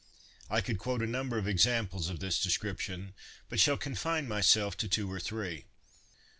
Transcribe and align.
I 0.49 0.61
could 0.61 0.79
quote 0.79 1.03
a 1.03 1.05
number 1.05 1.37
of 1.37 1.47
examples 1.47 2.09
of 2.09 2.19
this 2.19 2.41
description, 2.41 3.13
but 3.49 3.59
shall 3.59 3.77
confine 3.77 4.27
myself 4.27 4.75
to 4.77 4.87
two 4.87 5.11
or 5.11 5.19
three. 5.19 5.65